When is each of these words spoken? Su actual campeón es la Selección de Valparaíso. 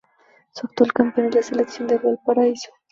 Su 0.49 0.65
actual 0.65 0.93
campeón 0.93 1.27
es 1.27 1.35
la 1.35 1.43
Selección 1.43 1.87
de 1.87 1.99
Valparaíso. 1.99 2.71